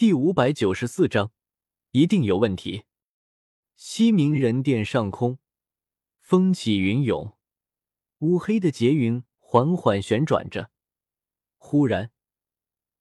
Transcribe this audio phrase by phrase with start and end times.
[0.00, 1.30] 第五百九十四章，
[1.90, 2.84] 一定有问题。
[3.76, 5.38] 西明人殿上空，
[6.22, 7.36] 风起云涌，
[8.20, 10.70] 乌黑的劫云缓缓旋转着。
[11.58, 12.12] 忽然，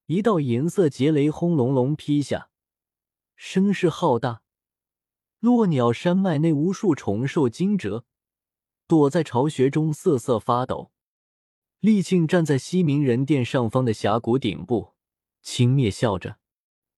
[0.07, 2.49] 一道银色劫雷轰隆隆劈下，
[3.37, 4.41] 声势浩大。
[5.39, 8.03] 落鸟山脉内无数虫兽惊蛰，
[8.87, 10.91] 躲在巢穴中瑟瑟发抖。
[11.79, 14.95] 厉庆站在西明人殿上方的峡谷顶部，
[15.41, 16.39] 轻蔑笑着。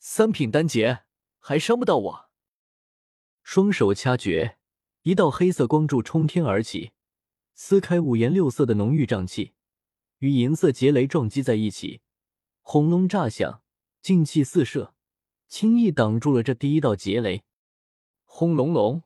[0.03, 1.03] 三品丹劫
[1.37, 2.29] 还伤不到我。
[3.43, 4.57] 双手掐诀，
[5.03, 6.93] 一道黑色光柱冲天而起，
[7.53, 9.53] 撕开五颜六色的浓郁瘴气，
[10.17, 12.01] 与银色劫雷撞击在一起，
[12.61, 13.61] 轰隆炸响，
[14.01, 14.95] 劲气四射，
[15.47, 17.43] 轻易挡住了这第一道劫雷。
[18.23, 19.03] 轰隆隆，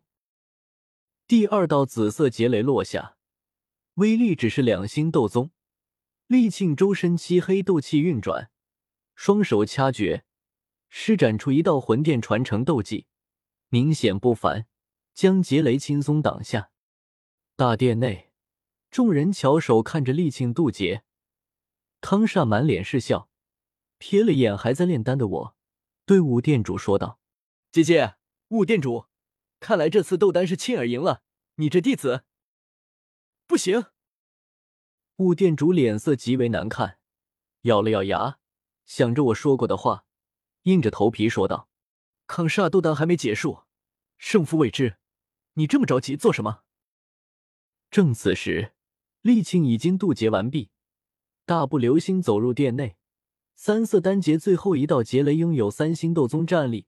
[1.28, 3.18] 第二道紫色劫雷落下，
[3.96, 5.52] 威力只是两星斗宗。
[6.28, 8.50] 厉庆周身漆黑斗气运转，
[9.14, 10.24] 双手掐诀。
[10.98, 13.06] 施展出一道魂殿传承斗技，
[13.68, 14.66] 明显不凡，
[15.14, 16.72] 将劫雷轻松挡下。
[17.58, 18.32] 大殿内，
[18.90, 21.04] 众人翘首看着厉庆渡劫。
[22.00, 23.30] 康煞满脸是笑，
[24.00, 25.56] 瞥了眼还在炼丹的我，
[26.06, 27.20] 对武殿主说道
[27.74, 28.16] ：“姐姐，
[28.48, 29.08] 武殿主，
[29.60, 31.24] 看来这次斗丹是庆儿赢了，
[31.56, 32.24] 你这弟子
[33.46, 33.88] 不行。”
[35.18, 37.00] 武殿主脸色极为难看，
[37.64, 38.40] 咬了咬牙，
[38.86, 40.05] 想着我说过的话。
[40.66, 41.70] 硬着头皮说道
[42.28, 43.64] ：“康煞斗丹还没结束，
[44.18, 44.98] 胜负未知，
[45.54, 46.62] 你这么着急做什么？”
[47.92, 48.74] 正此时，
[49.22, 50.70] 厉庆已经渡劫完毕，
[51.46, 52.98] 大步流星走入殿内。
[53.56, 56.88] 三色丹劫最后一道劫雷拥有三星斗宗战力，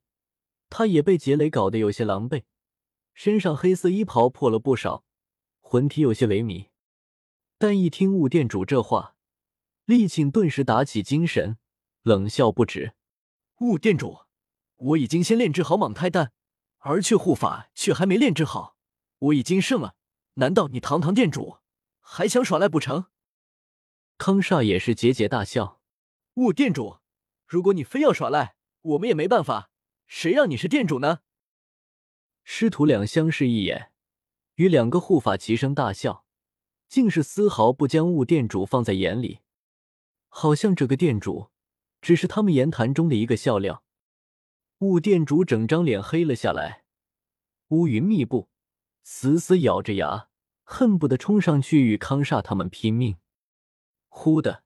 [0.69, 2.43] 他也被劫雷搞得有些狼狈，
[3.13, 5.05] 身上黑色衣袍破了不少，
[5.61, 6.67] 魂体有些萎靡。
[7.57, 9.15] 但一听雾殿主这话，
[9.85, 11.57] 厉庆顿时打起精神，
[12.01, 12.96] 冷笑不止。
[13.59, 14.19] 雾殿主，
[14.75, 16.31] 我已经先炼制好蟒胎丹，
[16.77, 18.77] 而却护法却还没炼制好，
[19.17, 19.95] 我已经胜了，
[20.35, 21.57] 难道你堂堂殿主
[21.99, 23.07] 还想耍赖不成？
[24.19, 25.81] 康煞也是桀桀大笑。
[26.35, 26.99] 雾殿主，
[27.47, 29.71] 如果你非要耍赖，我们也没办法，
[30.05, 31.21] 谁让你是殿主呢？
[32.43, 33.91] 师徒俩相视一眼，
[34.53, 36.25] 与两个护法齐声大笑，
[36.87, 39.39] 竟是丝毫不将雾殿主放在眼里，
[40.27, 41.49] 好像这个殿主。
[42.01, 43.83] 只是他们言谈中的一个笑料，
[44.79, 46.83] 雾店主整张脸黑了下来，
[47.69, 48.49] 乌云密布，
[49.03, 50.29] 死死咬着牙，
[50.63, 53.17] 恨不得冲上去与康煞他们拼命。
[54.07, 54.63] 忽的，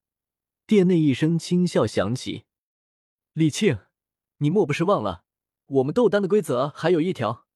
[0.65, 2.45] 殿内一声轻笑响起
[3.33, 3.79] ：“李庆，
[4.37, 5.23] 你莫不是忘了，
[5.67, 7.47] 我们斗丹的规则还有一条？”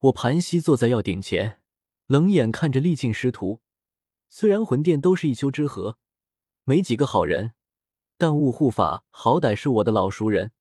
[0.00, 1.60] 我盘膝坐在药鼎前，
[2.06, 3.60] 冷眼看着厉庆师徒。
[4.28, 5.96] 虽然魂殿都是一丘之貉，
[6.64, 7.52] 没几个好人。
[8.20, 10.52] 但雾护法好歹是我的老熟人，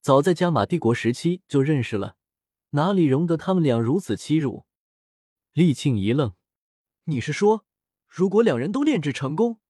[0.00, 2.16] 早在加玛帝国时期就认识了，
[2.70, 4.66] 哪里容得他们俩如此欺辱？
[5.52, 6.34] 厉庆一愣
[7.06, 7.64] ：“你是说，
[8.08, 9.60] 如果两人都炼制成功，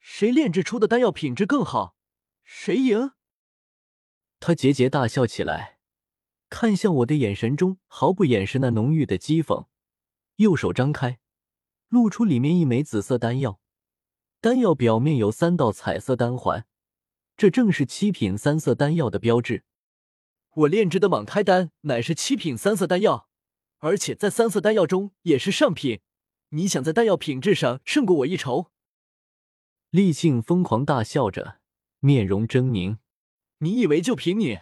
[0.00, 1.94] 谁炼制出的丹药品质更好，
[2.42, 3.12] 谁赢？”
[4.40, 5.80] 他桀桀大笑起来，
[6.48, 9.66] 看向我的眼神中毫不掩饰那浓郁的讥讽，
[10.36, 11.20] 右手张开，
[11.88, 13.60] 露出里面一枚紫色丹药，
[14.40, 16.66] 丹药表面有三道彩色丹环。
[17.38, 19.62] 这正是七品三色丹药的标志。
[20.54, 23.28] 我炼制的蟒胎丹乃是七品三色丹药，
[23.78, 26.00] 而且在三色丹药中也是上品。
[26.48, 28.72] 你想在丹药品质上胜过我一筹？
[29.90, 31.60] 厉庆疯狂大笑着，
[32.00, 32.98] 面容狰狞。
[33.58, 34.58] 你以为就凭你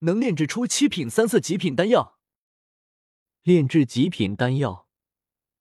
[0.00, 2.18] 能炼制出七品三色极品丹药？
[3.42, 4.86] 炼制极品丹药，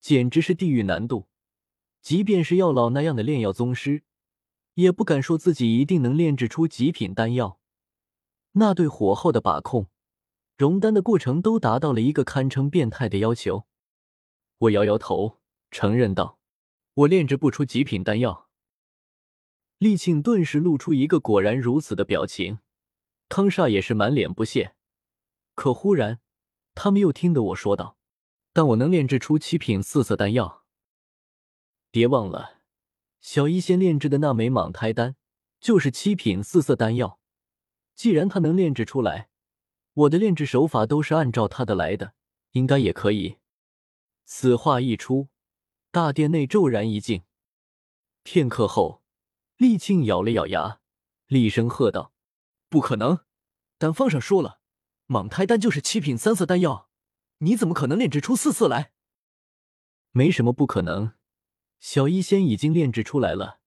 [0.01, 1.29] 简直是地狱难度。
[2.01, 4.03] 即便是药老那样的炼药宗师。
[4.77, 7.59] 也不敢说自己一定能炼制出极品丹药，
[8.51, 9.87] 那对火候的把控、
[10.55, 13.65] 熔丹的过程都达到了一个堪称变态的要求。
[14.59, 15.39] 我摇摇头，
[15.71, 16.37] 承认道
[16.93, 18.49] ：“我炼制不出极品丹药。”
[19.79, 22.59] 厉庆顿时露出一个果然如此的表情，
[23.29, 24.75] 康煞也是满脸不屑。
[25.55, 26.19] 可忽然，
[26.75, 27.97] 他们又听得我说道
[28.53, 30.63] ：“但我能炼制出七品四色丹药。”
[31.89, 32.56] 别忘了。
[33.19, 35.15] 小医仙炼制的那枚蟒胎丹，
[35.59, 37.19] 就是七品四色丹药。
[37.95, 39.29] 既然他能炼制出来，
[39.93, 42.13] 我的炼制手法都是按照他的来的，
[42.51, 43.37] 应该也可以。
[44.23, 45.29] 此话一出，
[45.91, 47.23] 大殿内骤然一静。
[48.23, 49.01] 片刻后，
[49.57, 50.79] 厉庆咬了咬牙，
[51.25, 52.13] 厉声喝道
[52.69, 53.21] ：“不可能！
[53.79, 54.59] 丹方上说了，
[55.07, 56.89] 蟒胎丹就是七品三色丹药，
[57.39, 58.91] 你怎么可能炼制出四色来？
[60.11, 61.13] 没什么不可能。”
[61.79, 63.59] 小医仙已经炼制出来了，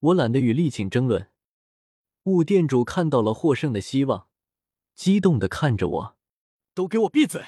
[0.00, 1.30] 我懒得与厉庆争论。
[2.24, 4.28] 雾店主看到了获胜的希望，
[4.94, 6.16] 激动的看着我
[6.74, 7.42] ：“都给我闭嘴！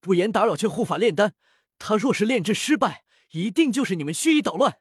[0.00, 1.34] 不言打扰却护法炼丹，
[1.78, 4.78] 他若是炼制失败，一定就是你们蓄意捣乱。”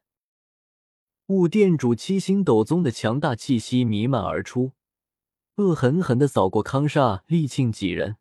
[1.27, 4.73] 雾店主七星斗宗的强大气息弥漫而出，
[5.55, 8.17] 恶狠狠的扫过康煞、厉庆几人，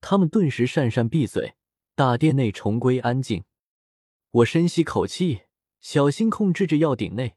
[0.00, 1.54] 他们顿时讪讪闭嘴。
[1.94, 3.44] 大殿内重归安静。
[4.30, 5.42] 我深吸口气，
[5.82, 7.34] 小心控制着药鼎内，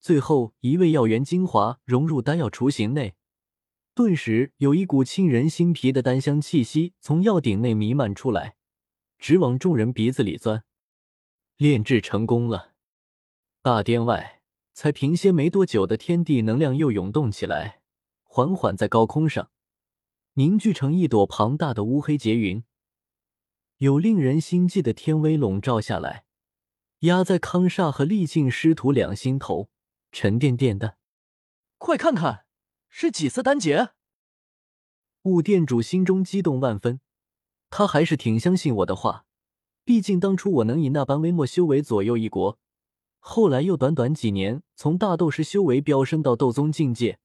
[0.00, 3.14] 最后一味药源精华融入丹药雏形内，
[3.94, 8.56] 顿时有一股沁人心脾的丹香气息从药鼎内弥漫出来，
[9.18, 10.64] 直往众人鼻子里钻。
[11.58, 12.72] 炼制成功了。
[13.60, 14.40] 大殿外，
[14.72, 17.82] 才平歇没多久的天地能量又涌动起来，
[18.22, 19.50] 缓缓在高空上
[20.34, 22.64] 凝聚成一朵庞大的乌黑结云，
[23.76, 26.24] 有令人心悸的天威笼罩下来，
[27.06, 29.70] 压在康煞和厉静师徒两心头，
[30.12, 30.98] 沉甸甸的。
[31.78, 32.46] 快看看，
[32.88, 33.90] 是几色丹劫？
[35.22, 37.00] 雾店主心中激动万分，
[37.70, 39.26] 他还是挺相信我的话，
[39.84, 42.58] 毕竟当初我能以那般微末修为左右一国。
[43.18, 47.18] 后来又短短几年，从大斗师修为飙升到斗宗境界，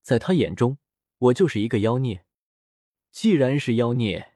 [0.00, 0.78] 在他眼中，
[1.18, 2.24] 我就是一个妖孽。
[3.10, 4.34] 既然是妖孽，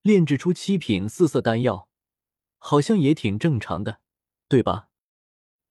[0.00, 1.88] 炼制出七品四色丹药，
[2.58, 4.00] 好像也挺正常的，
[4.48, 4.88] 对吧？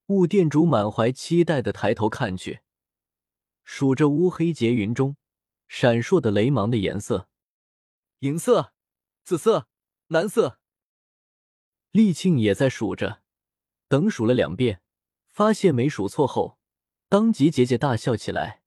[0.07, 2.61] 雾店主满怀期待的抬头看去，
[3.63, 5.17] 数着乌黑劫云中
[5.67, 7.27] 闪烁的雷芒的颜色：
[8.19, 8.73] 银色、
[9.23, 9.67] 紫色、
[10.07, 10.59] 蓝色。
[11.91, 13.23] 丽庆也在数着。
[13.87, 14.81] 等数了两遍，
[15.27, 16.57] 发现没数错后，
[17.07, 18.63] 当即桀桀大笑起来，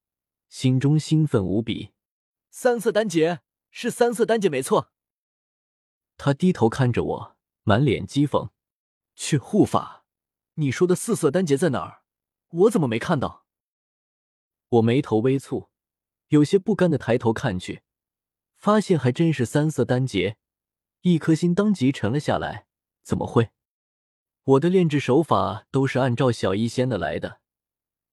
[0.48, 1.92] 心中兴奋无比。
[2.50, 3.40] 三色丹劫
[3.70, 4.92] 是三色丹劫，没错。
[6.16, 8.50] 他低头看着我，满脸讥讽
[9.18, 10.04] ：“去护法，
[10.54, 12.02] 你说的四色丹劫在哪儿？
[12.50, 13.44] 我怎么没看到？”
[14.70, 15.68] 我眉头微蹙，
[16.28, 17.82] 有些不甘的抬头看去，
[18.56, 20.38] 发现还真是三色丹劫，
[21.00, 22.68] 一颗心当即沉了下来。
[23.02, 23.50] 怎么会？
[24.44, 27.40] 我的炼制手法都是按照小医仙的来的，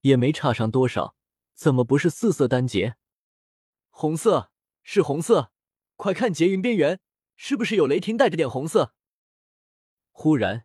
[0.02, 1.16] 也没差上多少，
[1.54, 2.98] 怎么不是四色丹结？
[3.90, 5.52] 红色是红色，
[5.96, 7.00] 快看结云边缘，
[7.36, 8.96] 是不是有雷霆带着点红色？
[10.12, 10.65] 忽然，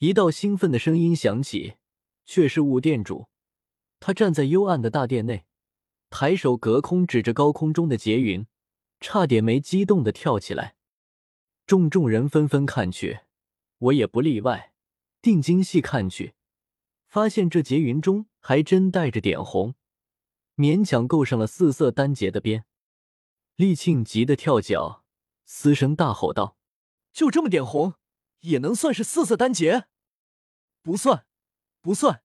[0.00, 1.74] 一道兴奋的声音响起，
[2.24, 3.28] 却是雾店主。
[3.98, 5.44] 他站在幽暗的大殿内，
[6.08, 8.46] 抬手隔空指着高空中的结云，
[8.98, 10.74] 差点没激动的跳起来。
[11.66, 13.20] 众众人纷纷看去，
[13.76, 14.72] 我也不例外。
[15.20, 16.32] 定睛细看去，
[17.06, 19.74] 发现这结云中还真带着点红，
[20.56, 22.64] 勉强够上了四色丹结的边。
[23.56, 25.04] 厉庆急得跳脚，
[25.44, 26.56] 嘶声大吼道
[27.12, 27.92] ：“就这么点红，
[28.40, 29.88] 也能算是四色丹结？
[30.82, 31.26] 不算，
[31.80, 32.22] 不算，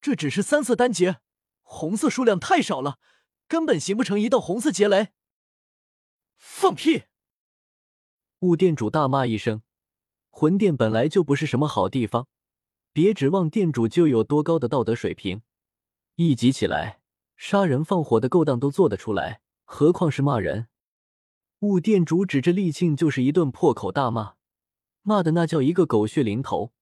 [0.00, 1.20] 这只是三色丹结，
[1.62, 2.98] 红色数量太少了，
[3.46, 5.08] 根本形不成一道红色结雷。”
[6.38, 7.04] 放屁！
[8.40, 9.62] 雾店主大骂一声。
[10.30, 12.28] 魂殿本来就不是什么好地方，
[12.92, 15.42] 别指望店主就有多高的道德水平。
[16.14, 17.00] 一急起来，
[17.36, 20.68] 杀人放火的勾当都做得出来，何况是骂人？
[21.58, 24.34] 雾店主指着厉庆就是一顿破口大骂，
[25.02, 26.72] 骂的那叫一个狗血淋头。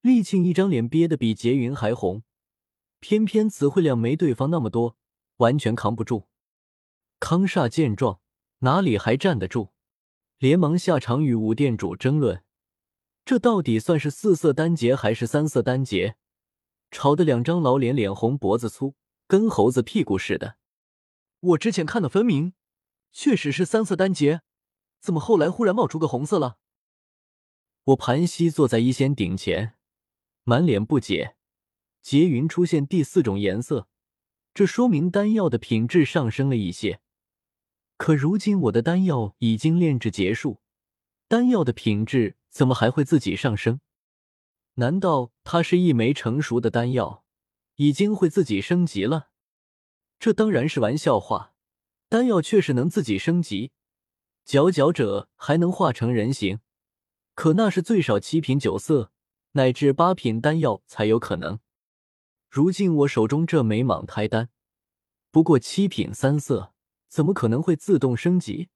[0.00, 2.22] 厉庆一张脸憋得比劫云还红，
[3.00, 4.96] 偏偏词汇量没对方那么多，
[5.38, 6.28] 完全扛不住。
[7.20, 8.20] 康煞见状，
[8.60, 9.70] 哪里还站得住，
[10.38, 12.44] 连忙下场与武店主争论。
[13.24, 16.16] 这到底算是四色丹结还是三色丹结？
[16.90, 18.94] 吵得两张老脸脸红脖子粗，
[19.26, 20.56] 跟猴子屁股似的。
[21.40, 22.54] 我之前看的分明，
[23.12, 24.40] 确实是三色丹结，
[25.00, 26.56] 怎么后来忽然冒出个红色了？
[27.84, 29.74] 我盘膝坐在一仙顶前，
[30.48, 31.36] 满脸不解。
[32.00, 33.86] 结云出现第四种颜色，
[34.54, 37.00] 这说明丹药的品质上升了一些。
[37.98, 40.62] 可如今我的丹药已经炼制结束，
[41.28, 42.36] 丹药的品质。
[42.48, 43.80] 怎么还会自己上升？
[44.76, 47.22] 难道它是一枚成熟的丹药，
[47.76, 49.28] 已经会自己升级了？
[50.18, 51.52] 这当然是玩笑话。
[52.08, 53.72] 丹药确实能自己升级，
[54.46, 56.60] 佼佼者还能化成人形，
[57.34, 59.12] 可那是最少七品九色
[59.58, 61.58] 乃至八品丹药才有可能。
[62.48, 64.50] 如今我手中这枚蟒胎丹，
[65.32, 66.72] 不过七品三色，
[67.08, 68.68] 怎么可能会自动升级？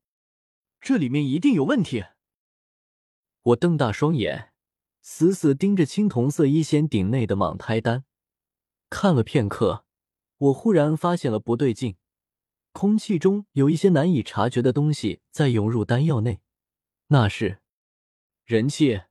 [0.80, 2.06] 这里面一定有问题。
[3.42, 4.52] 我瞪大双眼，
[5.00, 8.04] 死死盯着青铜色衣仙顶内的蟒胎丹，
[8.90, 9.84] 看了片刻，
[10.38, 11.94] 我忽然发现了不对劲，
[12.72, 16.40] 空气中有一些难以察觉的东西在涌入丹药内，
[17.06, 17.62] 那是
[18.44, 19.02] 人气。